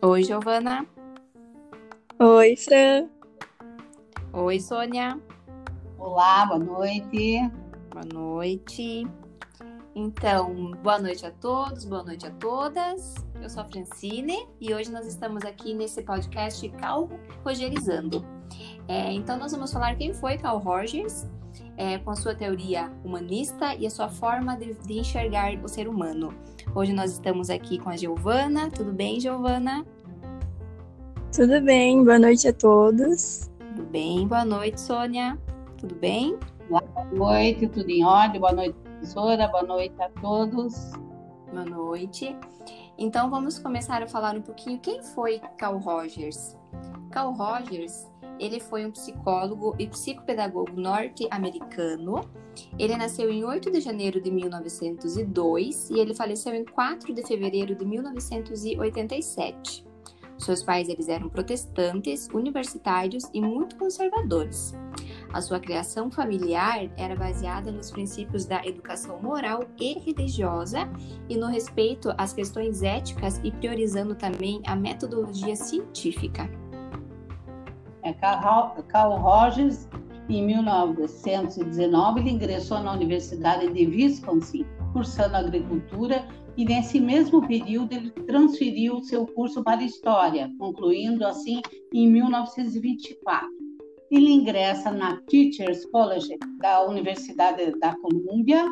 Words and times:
Oi, 0.00 0.22
Giovana. 0.22 0.86
Oi, 2.20 2.54
Fran. 2.54 3.08
Oi, 4.32 4.60
Sônia. 4.60 5.20
Olá, 5.98 6.46
boa 6.46 6.60
noite. 6.60 7.50
Boa 7.90 8.04
noite. 8.04 9.08
Então, 9.96 10.70
boa 10.84 11.00
noite 11.00 11.26
a 11.26 11.32
todos, 11.32 11.84
boa 11.84 12.04
noite 12.04 12.24
a 12.24 12.30
todas. 12.30 13.16
Eu 13.42 13.50
sou 13.50 13.64
a 13.64 13.66
Francine 13.66 14.46
e 14.60 14.72
hoje 14.72 14.88
nós 14.92 15.04
estamos 15.04 15.44
aqui 15.44 15.74
nesse 15.74 16.00
podcast 16.04 16.68
Cal 16.68 17.10
Rogerizando. 17.44 18.24
É, 18.86 19.12
então, 19.12 19.36
nós 19.36 19.50
vamos 19.50 19.72
falar 19.72 19.96
quem 19.96 20.14
foi 20.14 20.38
Carl 20.38 20.58
Rogers, 20.58 21.26
é, 21.78 21.96
com 21.96 22.10
a 22.10 22.16
sua 22.16 22.34
teoria 22.34 22.90
humanista 23.04 23.74
e 23.74 23.86
a 23.86 23.90
sua 23.90 24.08
forma 24.08 24.56
de, 24.56 24.74
de 24.74 24.98
enxergar 24.98 25.54
o 25.62 25.68
ser 25.68 25.88
humano. 25.88 26.34
Hoje 26.74 26.92
nós 26.92 27.12
estamos 27.12 27.48
aqui 27.48 27.78
com 27.78 27.88
a 27.88 27.96
Giovana. 27.96 28.68
Tudo 28.68 28.92
bem, 28.92 29.20
Giovana? 29.20 29.86
Tudo 31.32 31.60
bem, 31.60 32.04
boa 32.04 32.18
noite 32.18 32.48
a 32.48 32.52
todos. 32.52 33.48
Tudo 33.58 33.84
bem, 33.84 34.26
boa 34.26 34.44
noite, 34.44 34.80
Sônia. 34.80 35.38
Tudo 35.78 35.94
bem? 35.94 36.36
Boa 36.68 36.82
noite, 37.12 37.68
tudo 37.68 37.88
em 37.88 38.04
ordem. 38.04 38.40
Boa 38.40 38.52
noite, 38.52 38.74
professora. 38.82 39.46
Boa 39.46 39.62
noite 39.62 39.94
a 40.02 40.08
todos. 40.20 40.92
Boa 41.52 41.64
noite. 41.64 42.36
Então 42.98 43.30
vamos 43.30 43.56
começar 43.56 44.02
a 44.02 44.08
falar 44.08 44.34
um 44.34 44.42
pouquinho 44.42 44.80
quem 44.80 45.00
foi 45.00 45.40
Carl 45.56 45.78
Rogers. 45.78 46.56
Carl 47.12 47.32
Rogers, 47.32 48.10
ele 48.38 48.60
foi 48.60 48.86
um 48.86 48.90
psicólogo 48.90 49.74
e 49.78 49.86
psicopedagogo 49.86 50.72
norte-americano. 50.72 52.20
Ele 52.78 52.96
nasceu 52.96 53.30
em 53.30 53.44
8 53.44 53.70
de 53.70 53.80
janeiro 53.80 54.20
de 54.20 54.30
1902 54.30 55.90
e 55.90 55.98
ele 55.98 56.14
faleceu 56.14 56.54
em 56.54 56.64
4 56.64 57.14
de 57.14 57.26
fevereiro 57.26 57.74
de 57.74 57.84
1987. 57.84 59.86
Seus 60.38 60.62
pais 60.62 60.88
eles 60.88 61.08
eram 61.08 61.28
protestantes, 61.28 62.28
universitários 62.32 63.24
e 63.34 63.40
muito 63.40 63.76
conservadores. 63.76 64.72
A 65.32 65.42
sua 65.42 65.60
criação 65.60 66.10
familiar 66.10 66.90
era 66.96 67.16
baseada 67.16 67.72
nos 67.72 67.90
princípios 67.90 68.46
da 68.46 68.64
educação 68.64 69.20
moral 69.20 69.64
e 69.78 69.98
religiosa 69.98 70.88
e 71.28 71.36
no 71.36 71.48
respeito 71.48 72.14
às 72.16 72.32
questões 72.32 72.82
éticas 72.82 73.40
e 73.42 73.50
priorizando 73.50 74.14
também 74.14 74.62
a 74.64 74.76
metodologia 74.76 75.56
científica. 75.56 76.48
É, 78.02 78.12
Carl 78.12 79.16
Rogers, 79.18 79.88
em 80.28 80.44
1919, 80.44 82.20
ele 82.20 82.30
ingressou 82.30 82.80
na 82.80 82.92
Universidade 82.92 83.72
de 83.72 83.86
Wisconsin, 83.86 84.66
cursando 84.92 85.36
agricultura 85.36 86.26
e 86.56 86.64
nesse 86.64 87.00
mesmo 87.00 87.46
período 87.46 87.94
ele 87.94 88.10
transferiu 88.10 89.00
seu 89.00 89.26
curso 89.26 89.62
para 89.62 89.82
História, 89.82 90.52
concluindo 90.58 91.24
assim 91.24 91.62
em 91.94 92.10
1924. 92.10 93.48
Ele 94.10 94.30
ingressa 94.30 94.90
na 94.90 95.18
Teachers 95.28 95.86
College 95.86 96.36
da 96.58 96.84
Universidade 96.84 97.78
da 97.78 97.94
Colômbia 97.96 98.64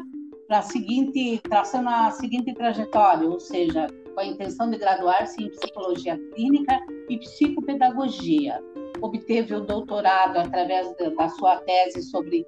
para 0.48 0.62
seguinte, 0.62 1.40
traçando 1.44 1.88
a 1.88 2.10
seguinte 2.10 2.52
trajetória, 2.54 3.28
ou 3.28 3.38
seja, 3.38 3.86
com 4.14 4.20
a 4.20 4.26
intenção 4.26 4.70
de 4.70 4.78
graduar-se 4.78 5.42
em 5.42 5.50
psicologia 5.50 6.18
clínica 6.34 6.78
e 7.08 7.18
psicopedagogia. 7.18 8.60
Obteve 9.00 9.54
o 9.54 9.60
doutorado 9.60 10.38
através 10.38 10.92
da 10.96 11.28
sua 11.28 11.58
tese 11.58 12.02
sobre 12.02 12.44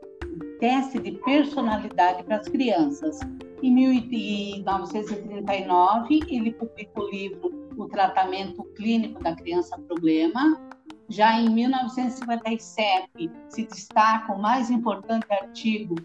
teste 0.58 0.98
de 0.98 1.12
personalidade 1.12 2.24
para 2.24 2.36
as 2.36 2.48
crianças 2.48 3.20
em 3.62 3.72
1939, 3.74 6.20
ele 6.28 6.52
publica 6.52 7.00
o 7.00 7.10
livro 7.10 7.70
O 7.76 7.88
Tratamento 7.88 8.62
Clínico 8.76 9.20
da 9.22 9.34
Criança 9.34 9.76
Problema. 9.78 10.60
Já 11.08 11.40
em 11.40 11.48
1957, 11.48 13.30
se 13.48 13.64
destaca 13.64 14.32
o 14.32 14.40
mais 14.40 14.70
importante 14.70 15.26
artigo 15.30 15.96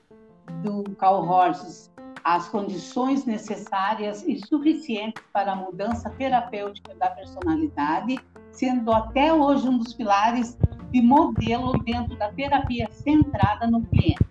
do 0.64 0.84
Carl 0.96 1.24
Rogers, 1.24 1.92
As 2.24 2.50
Condições 2.50 3.24
Necessárias 3.26 4.24
e 4.28 4.40
Suficientes 4.48 5.22
para 5.32 5.52
a 5.52 5.56
Mudança 5.56 6.10
Terapêutica 6.10 6.96
da 6.96 7.12
Personalidade, 7.12 8.18
sendo 8.54 8.92
até 8.92 9.34
hoje 9.34 9.68
um 9.68 9.78
dos 9.78 9.94
pilares 9.94 10.58
de 10.92 11.02
modelo 11.02 11.74
dentro 11.84 12.16
da 12.18 12.32
terapia 12.32 12.88
centrada 12.92 13.68
no 13.68 13.82
cliente. 13.82 14.24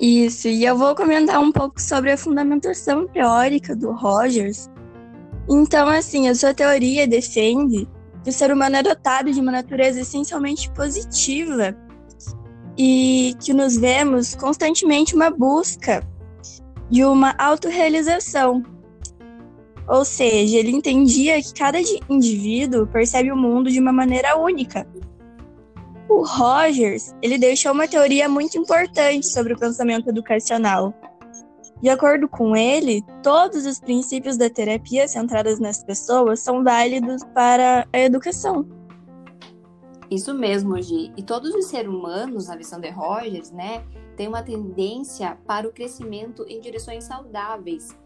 Isso, 0.00 0.46
e 0.46 0.64
eu 0.64 0.78
vou 0.78 0.94
comentar 0.94 1.40
um 1.40 1.50
pouco 1.50 1.80
sobre 1.80 2.12
a 2.12 2.16
fundamentação 2.16 3.06
teórica 3.08 3.74
do 3.74 3.92
Rogers. 3.92 4.70
Então, 5.50 5.88
assim, 5.88 6.28
a 6.28 6.34
sua 6.34 6.54
teoria 6.54 7.06
defende 7.06 7.88
que 8.22 8.30
o 8.30 8.32
ser 8.32 8.52
humano 8.52 8.76
é 8.76 8.82
dotado 8.82 9.32
de 9.32 9.40
uma 9.40 9.50
natureza 9.50 10.00
essencialmente 10.00 10.70
positiva 10.70 11.76
e 12.76 13.34
que 13.40 13.52
nos 13.52 13.76
vemos 13.76 14.36
constantemente 14.36 15.16
uma 15.16 15.30
busca 15.30 16.06
de 16.88 17.04
uma 17.04 17.34
autorrealização. 17.36 18.62
Ou 19.88 20.04
seja, 20.04 20.58
ele 20.58 20.70
entendia 20.70 21.40
que 21.42 21.54
cada 21.54 21.78
indivíduo 22.08 22.86
percebe 22.86 23.32
o 23.32 23.36
mundo 23.36 23.70
de 23.70 23.80
uma 23.80 23.92
maneira 23.92 24.36
única 24.36 24.86
o 26.08 26.24
Rogers, 26.24 27.14
ele 27.20 27.38
deixou 27.38 27.72
uma 27.72 27.86
teoria 27.86 28.28
muito 28.28 28.58
importante 28.58 29.26
sobre 29.26 29.52
o 29.52 29.58
pensamento 29.58 30.08
educacional. 30.08 30.94
De 31.82 31.88
acordo 31.88 32.28
com 32.28 32.56
ele, 32.56 33.04
todos 33.22 33.64
os 33.66 33.78
princípios 33.78 34.36
da 34.36 34.50
terapia 34.50 35.06
centradas 35.06 35.60
nas 35.60 35.84
pessoas 35.84 36.40
são 36.40 36.64
válidos 36.64 37.22
para 37.34 37.86
a 37.92 37.98
educação. 37.98 38.66
Isso 40.10 40.32
mesmo, 40.34 40.80
Gi. 40.80 41.12
E 41.16 41.22
todos 41.22 41.54
os 41.54 41.66
seres 41.66 41.90
humanos, 41.90 42.48
na 42.48 42.56
visão 42.56 42.80
de 42.80 42.90
Rogers, 42.90 43.52
né, 43.52 43.84
têm 44.16 44.26
uma 44.26 44.42
tendência 44.42 45.38
para 45.46 45.68
o 45.68 45.72
crescimento 45.72 46.44
em 46.48 46.60
direções 46.60 47.04
saudáveis, 47.04 47.96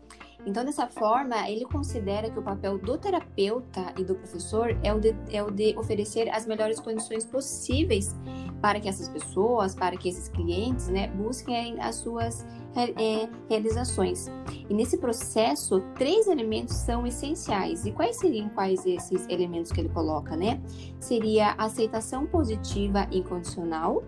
então, 0.44 0.64
dessa 0.64 0.88
forma, 0.88 1.48
ele 1.48 1.64
considera 1.64 2.28
que 2.28 2.38
o 2.38 2.42
papel 2.42 2.76
do 2.78 2.98
terapeuta 2.98 3.92
e 3.96 4.04
do 4.04 4.14
professor 4.14 4.76
é 4.82 4.92
o 4.92 4.98
de, 4.98 5.14
é 5.30 5.42
o 5.42 5.50
de 5.50 5.76
oferecer 5.78 6.28
as 6.30 6.46
melhores 6.46 6.80
condições 6.80 7.24
possíveis 7.24 8.14
para 8.60 8.80
que 8.80 8.88
essas 8.88 9.08
pessoas, 9.08 9.74
para 9.74 9.96
que 9.96 10.08
esses 10.08 10.28
clientes, 10.28 10.88
né, 10.88 11.08
busquem 11.08 11.80
as 11.80 11.96
suas 11.96 12.44
é, 12.74 13.28
realizações. 13.48 14.26
E 14.68 14.74
nesse 14.74 14.98
processo, 14.98 15.80
três 15.96 16.26
elementos 16.26 16.74
são 16.74 17.06
essenciais. 17.06 17.86
E 17.86 17.92
quais 17.92 18.16
seriam 18.18 18.48
quais 18.48 18.84
esses 18.84 19.28
elementos 19.28 19.70
que 19.70 19.80
ele 19.80 19.90
coloca, 19.90 20.36
né? 20.36 20.60
Seria 20.98 21.52
aceitação 21.52 22.26
positiva 22.26 23.06
incondicional, 23.12 24.02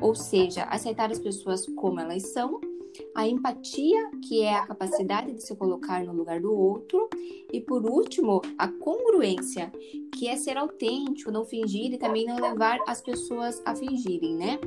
ou 0.00 0.14
seja, 0.14 0.64
aceitar 0.64 1.10
as 1.10 1.18
pessoas 1.18 1.66
como 1.74 2.00
elas 2.00 2.32
são 2.32 2.60
a 3.14 3.26
empatia, 3.26 4.10
que 4.26 4.42
é 4.42 4.54
a 4.54 4.66
capacidade 4.66 5.32
de 5.32 5.42
se 5.42 5.54
colocar 5.56 6.04
no 6.04 6.12
lugar 6.12 6.40
do 6.40 6.52
outro, 6.52 7.08
e 7.52 7.60
por 7.60 7.84
último, 7.88 8.42
a 8.58 8.68
congruência, 8.68 9.72
que 10.12 10.28
é 10.28 10.36
ser 10.36 10.56
autêntico, 10.56 11.30
não 11.30 11.44
fingir 11.44 11.92
e 11.92 11.98
também 11.98 12.26
não 12.26 12.36
levar 12.36 12.78
as 12.86 13.00
pessoas 13.00 13.62
a 13.64 13.74
fingirem, 13.74 14.34
né? 14.36 14.58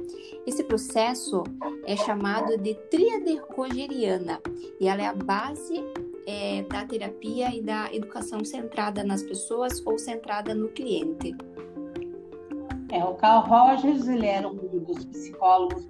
Esse 0.45 0.63
processo 0.63 1.43
é 1.85 1.95
chamado 1.95 2.57
de 2.57 2.75
tríade 2.89 3.39
rogeriana 3.55 4.41
e 4.79 4.87
ela 4.87 5.01
é 5.01 5.05
a 5.05 5.13
base 5.13 5.83
é, 6.25 6.63
da 6.63 6.85
terapia 6.85 7.55
e 7.55 7.61
da 7.61 7.93
educação 7.93 8.43
centrada 8.43 9.03
nas 9.03 9.23
pessoas 9.23 9.81
ou 9.85 9.97
centrada 9.97 10.53
no 10.53 10.67
cliente. 10.69 11.35
É, 12.91 13.03
o 13.03 13.15
Carl 13.15 13.45
Rogers 13.45 14.07
ele 14.07 14.25
era 14.25 14.47
um 14.47 14.55
dos 14.55 15.05
psicólogos 15.05 15.85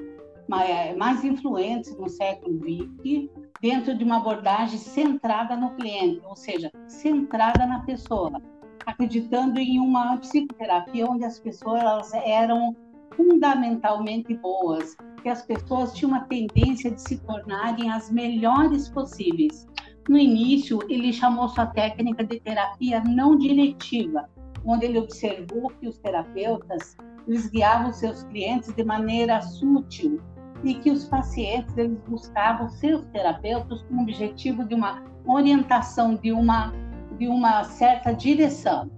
mais 0.48 1.24
influentes 1.24 1.96
no 1.98 2.10
século 2.10 2.60
XX, 2.60 3.30
dentro 3.62 3.98
de 3.98 4.04
uma 4.04 4.18
abordagem 4.18 4.78
centrada 4.78 5.56
no 5.56 5.72
cliente, 5.76 6.22
ou 6.26 6.36
seja, 6.36 6.72
centrada 6.88 7.66
na 7.66 7.82
pessoa, 7.82 8.42
acreditando 8.86 9.60
em 9.60 9.80
uma 9.80 10.18
psicoterapia 10.18 11.06
onde 11.06 11.26
as 11.26 11.40
pessoas 11.40 12.14
eram 12.14 12.76
fundamentalmente 13.16 14.34
boas, 14.36 14.96
que 15.22 15.30
as 15.30 15.42
pessoas 15.46 15.94
tinham 15.94 16.12
uma 16.12 16.26
tendência 16.26 16.92
de 16.92 17.02
se 17.02 17.18
tornarem 17.18 17.92
as 17.92 18.12
melhores 18.12 18.90
possíveis. 18.90 19.68
No 20.08 20.18
início, 20.18 20.80
ele 20.88 21.12
chamou 21.12 21.50
sua 21.50 21.66
técnica 21.66 22.24
de 22.24 22.40
terapia 22.40 23.04
não 23.04 23.38
diretiva, 23.38 24.30
onde 24.64 24.86
ele 24.86 25.00
observou 25.00 25.70
que 25.80 25.88
os 25.88 25.98
terapeutas 25.98 26.96
eles 27.28 27.50
guiavam 27.50 27.92
seus 27.92 28.24
clientes 28.24 28.74
de 28.74 28.84
maneira 28.86 29.42
sutil, 29.42 30.22
e 30.64 30.74
que 30.76 30.92
os 30.92 31.06
pacientes 31.06 31.78
eles 31.78 31.98
buscavam 32.08 32.70
seus 32.70 33.06
terapeutas 33.08 33.82
com 33.84 33.96
o 33.96 34.02
objetivo 34.02 34.64
de 34.64 34.76
uma 34.76 35.04
orientação, 35.26 36.16
de 36.16 36.32
uma, 36.32 36.74
de 37.18 37.28
uma 37.28 37.64
certa 37.64 38.14
direção. 38.14 38.90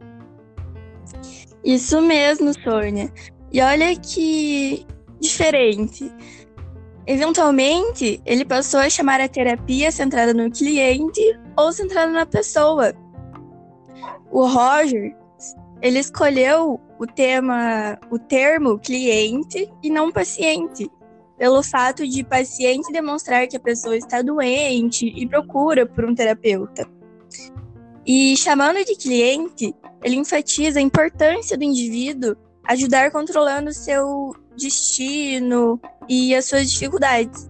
Isso 1.63 2.01
mesmo, 2.01 2.53
Sônia. 2.61 3.11
E 3.51 3.61
olha 3.61 3.95
que 3.95 4.85
diferente. 5.19 6.11
Eventualmente, 7.05 8.21
ele 8.25 8.45
passou 8.45 8.79
a 8.79 8.89
chamar 8.89 9.19
a 9.19 9.27
terapia 9.27 9.91
centrada 9.91 10.33
no 10.33 10.49
cliente 10.51 11.21
ou 11.57 11.71
centrada 11.71 12.11
na 12.11 12.25
pessoa. 12.25 12.93
O 14.31 14.45
Roger, 14.45 15.15
ele 15.81 15.99
escolheu 15.99 16.79
o 16.99 17.07
tema, 17.07 17.97
o 18.11 18.19
termo 18.19 18.77
cliente 18.77 19.67
e 19.81 19.89
não 19.89 20.11
paciente, 20.11 20.89
pelo 21.39 21.63
fato 21.63 22.05
de 22.05 22.21
paciente 22.23 22.91
demonstrar 22.91 23.47
que 23.47 23.55
a 23.55 23.59
pessoa 23.59 23.95
está 23.95 24.21
doente 24.21 25.07
e 25.07 25.25
procura 25.25 25.85
por 25.85 26.03
um 26.03 26.13
terapeuta. 26.13 26.85
E 28.05 28.35
chamando 28.35 28.83
de 28.83 28.95
cliente, 28.95 29.73
ele 30.03 30.17
enfatiza 30.17 30.79
a 30.79 30.81
importância 30.81 31.57
do 31.57 31.63
indivíduo 31.63 32.35
ajudar 32.65 33.09
controlando 33.09 33.73
seu 33.73 34.35
destino 34.57 35.79
e 36.09 36.35
as 36.35 36.45
suas 36.45 36.69
dificuldades. 36.69 37.49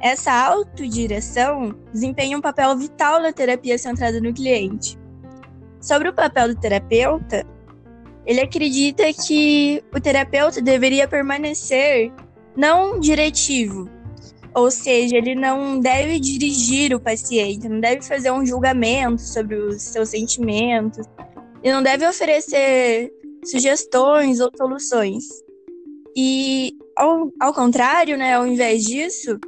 Essa 0.00 0.32
autodireção 0.32 1.74
desempenha 1.92 2.36
um 2.36 2.40
papel 2.40 2.76
vital 2.76 3.22
na 3.22 3.32
terapia 3.32 3.78
centrada 3.78 4.20
no 4.20 4.34
cliente. 4.34 4.98
Sobre 5.80 6.08
o 6.08 6.12
papel 6.12 6.48
do 6.48 6.60
terapeuta, 6.60 7.46
ele 8.26 8.40
acredita 8.40 9.04
que 9.12 9.82
o 9.94 10.00
terapeuta 10.00 10.60
deveria 10.60 11.06
permanecer 11.06 12.12
não 12.56 12.98
diretivo, 12.98 13.88
ou 14.54 14.70
seja, 14.70 15.16
ele 15.16 15.34
não 15.34 15.80
deve 15.80 16.20
dirigir 16.20 16.94
o 16.94 17.00
paciente, 17.00 17.68
não 17.68 17.80
deve 17.80 18.02
fazer 18.02 18.30
um 18.30 18.46
julgamento 18.46 19.20
sobre 19.20 19.56
os 19.56 19.82
seus 19.82 20.10
sentimentos, 20.10 21.06
e 21.62 21.72
não 21.72 21.82
deve 21.82 22.06
oferecer 22.06 23.12
sugestões 23.44 24.38
ou 24.38 24.50
soluções. 24.56 25.24
E, 26.16 26.76
ao, 26.96 27.32
ao 27.40 27.52
contrário, 27.52 28.16
né, 28.16 28.34
ao 28.34 28.46
invés 28.46 28.84
disso, 28.84 29.38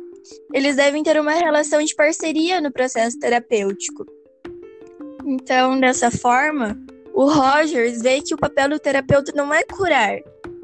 eles 0.52 0.76
devem 0.76 1.02
ter 1.02 1.20
uma 1.20 1.32
relação 1.32 1.82
de 1.82 1.94
parceria 1.94 2.61
no 2.61 2.73
processo 2.73 3.19
terapêutico. 3.19 4.05
Então, 5.25 5.79
dessa 5.79 6.11
forma, 6.11 6.76
o 7.14 7.26
Rogers 7.26 8.02
vê 8.02 8.20
que 8.20 8.35
o 8.35 8.38
papel 8.38 8.70
do 8.70 8.79
terapeuta 8.79 9.32
não 9.35 9.52
é 9.52 9.62
curar, 9.62 10.19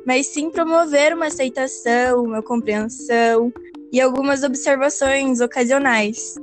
mas 0.06 0.26
sim 0.26 0.50
promover 0.50 1.14
uma 1.14 1.26
aceitação, 1.26 2.25
uma 2.25 2.43
compreensão 2.43 3.52
e 3.93 4.00
algumas 4.00 4.43
observações 4.43 5.40
ocasionais. 5.40 6.37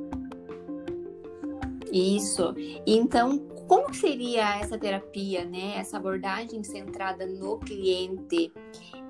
Isso. 1.92 2.54
Então, 2.86 3.40
como 3.68 3.94
seria 3.94 4.60
essa 4.60 4.78
terapia, 4.78 5.46
né? 5.46 5.76
Essa 5.78 5.98
abordagem 5.98 6.64
centrada 6.64 7.26
no 7.26 7.60
cliente 7.60 8.52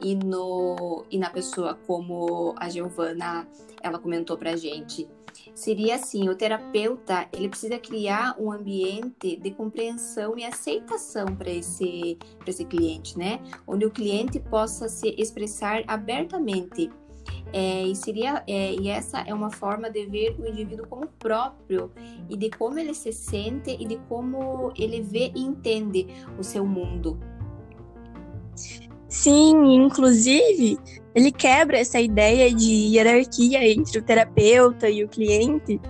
e 0.02 0.16
no 0.16 1.06
e 1.10 1.18
na 1.18 1.30
pessoa, 1.30 1.78
como 1.88 2.54
a 2.58 2.70
Giovana 2.70 3.48
ela 3.82 4.00
comentou 4.00 4.38
para 4.38 4.56
gente. 4.56 5.08
Seria 5.54 5.96
assim, 5.96 6.30
o 6.30 6.36
terapeuta 6.36 7.28
ele 7.34 7.50
precisa 7.50 7.78
criar 7.78 8.36
um 8.40 8.52
ambiente 8.52 9.36
de 9.38 9.52
compreensão 9.52 10.38
e 10.38 10.46
aceitação 10.46 11.26
para 11.36 11.52
esse 11.52 12.18
para 12.38 12.50
esse 12.50 12.66
cliente, 12.66 13.18
né? 13.18 13.40
Onde 13.68 13.86
o 13.86 13.92
cliente 13.92 14.40
possa 14.40 14.88
se 14.88 15.16
expressar 15.18 15.84
abertamente 15.88 16.90
é, 17.52 17.84
e, 17.84 17.96
seria, 17.96 18.44
é, 18.48 18.74
e 18.76 18.90
essa 18.90 19.22
é 19.22 19.34
uma 19.34 19.50
forma 19.50 19.90
de 19.90 20.06
ver 20.06 20.36
o 20.40 20.48
indivíduo 20.48 20.86
como 20.88 21.08
próprio 21.08 21.92
e 22.30 22.38
de 22.38 22.50
como 22.50 22.78
ele 22.78 22.94
se 22.94 23.12
sente 23.12 23.76
e 23.80 23.86
de 23.86 23.98
como 24.08 24.72
ele 24.78 25.02
vê 25.02 25.32
e 25.36 25.42
entende 25.42 26.08
o 26.38 26.44
seu 26.44 26.66
mundo. 26.66 27.20
Sim, 29.10 29.74
inclusive, 29.74 30.78
ele 31.16 31.32
quebra 31.32 31.80
essa 31.80 32.00
ideia 32.00 32.54
de 32.54 32.72
hierarquia 32.72 33.68
entre 33.68 33.98
o 33.98 34.04
terapeuta 34.04 34.88
e 34.88 35.04
o 35.04 35.10
cliente. 35.10 35.82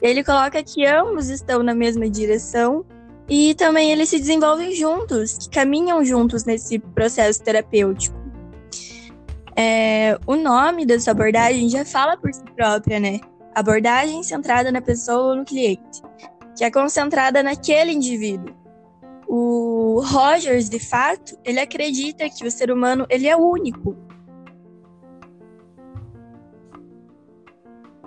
Ele 0.00 0.22
coloca 0.22 0.62
que 0.62 0.86
ambos 0.86 1.28
estão 1.28 1.62
na 1.62 1.74
mesma 1.74 2.08
direção 2.08 2.84
e 3.28 3.52
também 3.54 3.90
eles 3.90 4.08
se 4.08 4.18
desenvolvem 4.18 4.72
juntos, 4.72 5.36
que 5.36 5.50
caminham 5.50 6.04
juntos 6.04 6.44
nesse 6.44 6.78
processo 6.78 7.42
terapêutico. 7.42 8.16
É, 9.56 10.16
o 10.24 10.36
nome 10.36 10.86
dessa 10.86 11.10
abordagem 11.10 11.68
já 11.68 11.84
fala 11.84 12.16
por 12.16 12.32
si 12.32 12.44
própria, 12.54 13.00
né? 13.00 13.18
Abordagem 13.56 14.22
centrada 14.22 14.70
na 14.70 14.80
pessoa 14.80 15.30
ou 15.30 15.36
no 15.36 15.44
cliente, 15.44 16.00
que 16.56 16.62
é 16.62 16.70
concentrada 16.70 17.42
naquele 17.42 17.90
indivíduo. 17.90 18.54
O 19.30 20.00
Rogers, 20.06 20.70
de 20.70 20.80
fato, 20.80 21.38
ele 21.44 21.60
acredita 21.60 22.30
que 22.30 22.46
o 22.46 22.50
ser 22.50 22.70
humano 22.70 23.06
ele 23.10 23.28
é 23.28 23.36
único. 23.36 23.94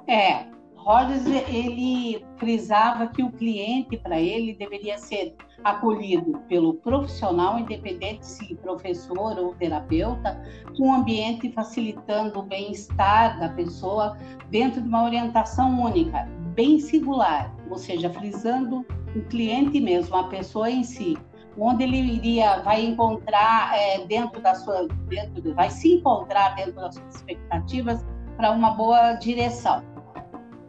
É, 0.07 0.47
Rogers 0.75 1.27
ele 1.27 2.25
frisava 2.37 3.05
que 3.05 3.21
o 3.21 3.31
cliente 3.31 3.97
para 3.97 4.19
ele 4.19 4.55
deveria 4.55 4.97
ser 4.97 5.35
acolhido 5.63 6.39
pelo 6.49 6.73
profissional, 6.73 7.59
independente 7.59 8.25
se 8.25 8.55
professor 8.55 9.37
ou 9.37 9.53
terapeuta, 9.53 10.41
um 10.79 10.91
ambiente 10.91 11.51
facilitando 11.51 12.39
o 12.39 12.43
bem-estar 12.43 13.39
da 13.39 13.49
pessoa 13.49 14.17
dentro 14.49 14.81
de 14.81 14.87
uma 14.87 15.03
orientação 15.03 15.79
única, 15.79 16.27
bem 16.55 16.79
singular, 16.79 17.55
ou 17.69 17.77
seja, 17.77 18.09
frisando 18.09 18.83
o 19.15 19.21
cliente 19.23 19.79
mesmo, 19.79 20.15
a 20.15 20.25
pessoa 20.25 20.69
em 20.69 20.83
si, 20.83 21.17
onde 21.57 21.83
ele 21.83 21.97
iria 21.97 22.61
vai 22.61 22.85
encontrar 22.85 23.77
é, 23.77 24.05
dentro 24.05 24.41
da 24.41 24.55
sua 24.55 24.87
dentro 25.07 25.53
vai 25.53 25.69
se 25.69 25.95
encontrar 25.95 26.55
dentro 26.55 26.75
das 26.75 26.95
suas 26.95 27.15
expectativas 27.15 28.05
para 28.37 28.51
uma 28.51 28.71
boa 28.71 29.13
direção. 29.13 29.83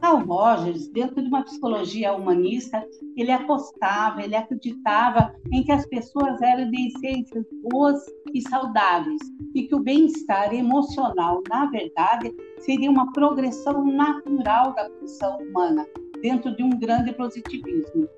Carl 0.03 0.25
Rogers, 0.27 0.89
dentro 0.89 1.23
de 1.23 1.29
uma 1.29 1.45
psicologia 1.45 2.13
humanista, 2.13 2.85
ele 3.17 3.31
apostava, 3.31 4.21
ele 4.21 4.35
acreditava 4.35 5.33
em 5.53 5.63
que 5.63 5.71
as 5.71 5.87
pessoas 5.87 6.43
eram 6.43 6.69
de 6.69 6.89
essências 6.89 7.47
boas 7.71 8.01
e 8.35 8.43
saudáveis 8.43 9.21
e 9.55 9.63
que 9.63 9.75
o 9.77 9.81
bem-estar 9.81 10.53
emocional, 10.53 11.41
na 11.49 11.67
verdade, 11.67 12.35
seria 12.59 12.91
uma 12.91 13.13
progressão 13.13 13.85
natural 13.87 14.75
da 14.75 14.91
condição 14.91 15.39
humana 15.39 15.87
dentro 16.21 16.55
de 16.57 16.65
um 16.65 16.71
grande 16.71 17.13
positivismo. 17.13 18.09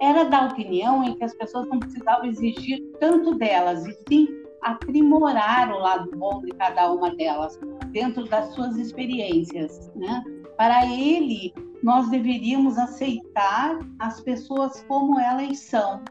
Era 0.00 0.24
da 0.24 0.46
opinião 0.46 1.02
em 1.02 1.14
que 1.16 1.24
as 1.24 1.34
pessoas 1.34 1.68
não 1.68 1.78
precisavam 1.78 2.26
exigir 2.26 2.80
tanto 3.00 3.34
delas 3.34 3.84
e 3.86 3.96
sim 4.08 4.28
aprimorar 4.62 5.72
o 5.72 5.78
lado 5.78 6.10
bom 6.16 6.40
de 6.42 6.52
cada 6.52 6.92
uma 6.92 7.14
delas 7.14 7.58
dentro 7.88 8.24
das 8.26 8.54
suas 8.54 8.76
experiências, 8.76 9.90
né? 9.94 10.22
Para 10.56 10.86
ele, 10.86 11.54
nós 11.82 12.08
deveríamos 12.10 12.76
aceitar 12.78 13.78
as 13.98 14.20
pessoas 14.20 14.84
como 14.88 15.18
elas 15.18 15.58
são. 15.60 16.02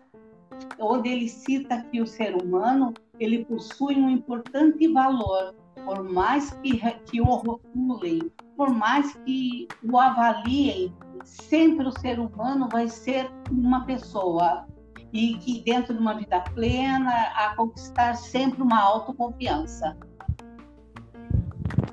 Onde 0.80 1.10
ele 1.10 1.30
cita 1.30 1.86
que 1.92 2.02
o 2.02 2.08
ser 2.08 2.36
humano 2.36 2.94
ele 3.20 3.46
possui 3.46 3.96
um 3.96 4.10
importante 4.10 4.88
valor, 4.88 5.54
por 5.86 6.04
mais 6.04 6.52
que, 6.62 6.80
que 7.06 7.22
o 7.22 7.26
rotulem, 7.26 8.32
por 8.56 8.70
mais 8.70 9.14
que 9.26 9.68
o 9.84 9.98
avaliem, 10.00 10.94
sempre 11.28 11.88
o 11.88 12.00
ser 12.00 12.20
humano 12.20 12.70
vai 12.72 12.88
ser 12.88 13.30
uma 13.52 13.86
pessoa 13.86 14.66
e 15.12 15.36
que 15.38 15.62
dentro 15.62 15.94
de 15.94 16.00
uma 16.00 16.14
vida 16.14 16.42
plena 16.54 17.12
a 17.36 17.54
conquistar 17.56 18.16
sempre 18.16 18.62
uma 18.62 18.80
autoconfiança. 18.80 19.98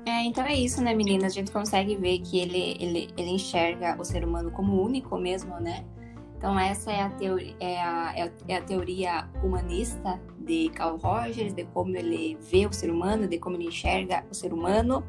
É, 0.05 0.23
então 0.23 0.43
é 0.43 0.53
isso, 0.53 0.81
né, 0.83 0.93
meninas? 0.93 1.33
A 1.33 1.35
gente 1.35 1.51
consegue 1.51 1.95
ver 1.95 2.19
que 2.19 2.39
ele, 2.39 2.77
ele, 2.79 3.09
ele 3.17 3.31
enxerga 3.31 3.99
o 3.99 4.05
ser 4.05 4.23
humano 4.23 4.51
como 4.51 4.81
único 4.81 5.17
mesmo, 5.17 5.59
né? 5.59 5.83
Então 6.37 6.59
essa 6.59 6.91
é 6.91 7.01
a, 7.01 7.09
teoria, 7.09 7.55
é 7.59 7.81
a, 7.81 8.13
é, 8.15 8.31
é 8.47 8.57
a 8.57 8.61
teoria 8.61 9.27
humanista 9.43 10.21
de 10.39 10.69
Carl 10.69 10.97
Rogers, 10.97 11.53
de 11.53 11.65
como 11.65 11.95
ele 11.95 12.37
vê 12.39 12.67
o 12.67 12.73
ser 12.73 12.91
humano, 12.91 13.27
de 13.27 13.39
como 13.39 13.55
ele 13.55 13.67
enxerga 13.67 14.23
o 14.29 14.35
ser 14.35 14.53
humano. 14.53 15.03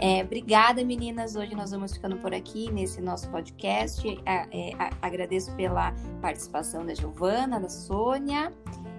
É, 0.00 0.22
obrigada, 0.22 0.84
meninas. 0.84 1.34
Hoje 1.34 1.54
nós 1.56 1.72
vamos 1.72 1.92
ficando 1.92 2.16
por 2.18 2.32
aqui 2.32 2.70
nesse 2.70 3.00
nosso 3.00 3.28
podcast. 3.30 4.06
É, 4.24 4.70
é, 4.70 4.72
agradeço 5.02 5.54
pela 5.56 5.92
participação 6.22 6.86
da 6.86 6.94
Giovana, 6.94 7.58
da 7.58 7.68
Sônia. 7.68 8.52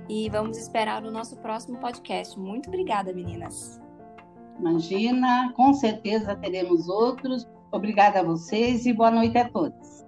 E 0.10 0.30
vamos 0.30 0.58
esperar 0.58 1.04
o 1.04 1.12
nosso 1.12 1.38
próximo 1.38 1.78
podcast. 1.78 2.38
Muito 2.38 2.68
obrigada, 2.68 3.14
meninas. 3.14 3.80
Imagina, 4.60 5.54
com 5.56 5.74
certeza 5.74 6.36
teremos 6.36 6.90
outros. 6.90 7.48
Obrigada 7.72 8.20
a 8.20 8.24
vocês 8.24 8.86
e 8.86 8.92
boa 8.92 9.12
noite 9.12 9.38
a 9.38 9.48
todos. 9.48 10.04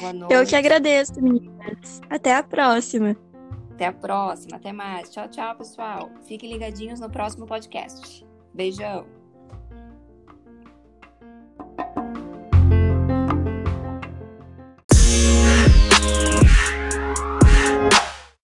Boa 0.00 0.12
noite. 0.14 0.32
Eu 0.32 0.46
que 0.46 0.56
agradeço, 0.56 1.20
meninas. 1.20 2.00
Até 2.08 2.34
a 2.34 2.42
próxima. 2.42 3.14
Até 3.72 3.86
a 3.86 3.92
próxima, 3.92 4.56
até 4.56 4.72
mais. 4.72 5.10
Tchau, 5.10 5.28
tchau, 5.28 5.56
pessoal. 5.56 6.08
Fiquem 6.22 6.52
ligadinhos 6.52 7.00
no 7.00 7.10
próximo 7.10 7.44
podcast. 7.44 8.24
Beijão. 8.54 9.23